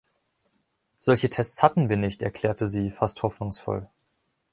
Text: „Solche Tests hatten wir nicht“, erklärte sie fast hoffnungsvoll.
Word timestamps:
„Solche 0.97 1.29
Tests 1.29 1.61
hatten 1.61 1.87
wir 1.87 1.95
nicht“, 1.95 2.23
erklärte 2.23 2.67
sie 2.67 2.89
fast 2.89 3.21
hoffnungsvoll. 3.21 3.87